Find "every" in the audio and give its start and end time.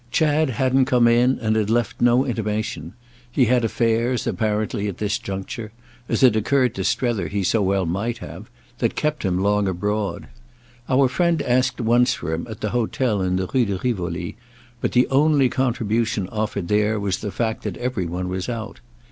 17.77-18.07